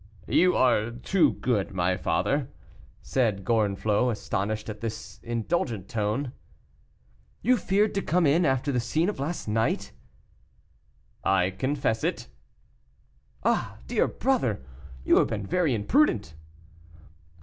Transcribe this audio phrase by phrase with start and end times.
[0.27, 2.49] "You are too good, my father,"
[3.03, 6.31] said Gorenflot, astonished at this indulgent tone.
[7.43, 9.91] "You feared to come in after the scene of last night?"
[11.23, 12.29] "I confess it."
[13.43, 14.63] "Ah, dear brother,
[15.05, 16.33] you have been very imprudent."